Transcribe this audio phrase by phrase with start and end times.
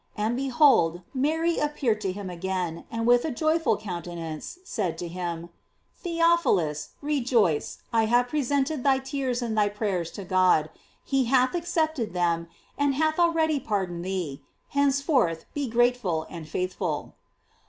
[0.17, 5.49] And, behold, Mary appeared to him again, and with a joyful countenance said to him:
[6.01, 10.71] "Theophilus, rejoice, I have pre sented thy tears and thy prayers to God;
[11.05, 12.47] he hath accepted them,
[12.79, 17.13] and hath already pardoned thee; henceforth be grateful and faithful."